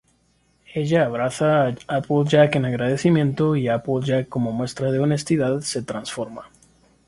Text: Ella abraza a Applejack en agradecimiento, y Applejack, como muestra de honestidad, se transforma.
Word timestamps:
Ella 0.79 1.01
abraza 1.05 1.49
a 1.67 1.75
Applejack 1.97 2.55
en 2.55 2.65
agradecimiento, 2.65 3.55
y 3.55 3.67
Applejack, 3.67 4.27
como 4.29 4.51
muestra 4.51 4.91
de 4.91 4.97
honestidad, 4.97 5.59
se 5.61 5.83
transforma. 5.83 6.49